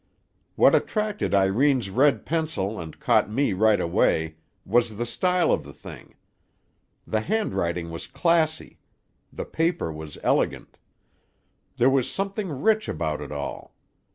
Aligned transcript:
"What 0.55 0.73
attracted 0.73 1.35
Irene's 1.35 1.91
red 1.91 2.25
pencil, 2.25 2.79
and 2.79 2.99
caught 2.99 3.29
me 3.29 3.53
right 3.53 3.79
away, 3.79 4.37
was 4.65 4.97
the 4.97 5.05
style 5.05 5.51
of 5.51 5.63
the 5.63 5.73
thing. 5.75 6.15
The 7.05 7.19
handwriting 7.21 7.91
was 7.91 8.07
classy. 8.07 8.79
The 9.31 9.45
paper 9.45 9.93
was 9.93 10.17
elegant. 10.23 10.79
There 11.77 11.91
was 11.91 12.09
something 12.09 12.49
rich 12.49 12.89
about 12.89 13.21
it 13.21 13.31
all. 13.31 13.75